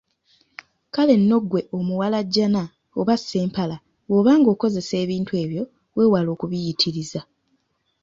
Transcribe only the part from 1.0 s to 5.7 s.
nno ggwe omuwalajjana oba Ssempala bw’oba ng’okozesa ebintu ebyo